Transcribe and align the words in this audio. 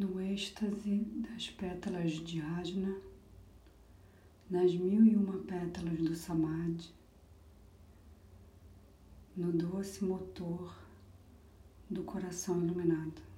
no 0.00 0.18
êxtase 0.18 1.04
das 1.24 1.50
pétalas 1.50 2.12
de 2.12 2.40
Ajna, 2.40 2.96
nas 4.48 4.72
mil 4.74 5.04
e 5.04 5.14
uma 5.14 5.36
pétalas 5.40 5.98
do 5.98 6.16
Samadhi, 6.16 6.88
no 9.36 9.52
doce 9.52 10.02
motor 10.02 10.74
do 11.90 12.02
coração 12.02 12.64
iluminado. 12.64 13.29